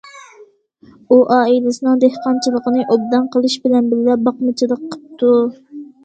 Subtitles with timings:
[1.09, 5.31] ئۇ ئائىلىسىنىڭ دېھقانچىلىقىنى ئوبدان قىلىش بىلەن بىللە، باقمىچىلىق قىپتۇ.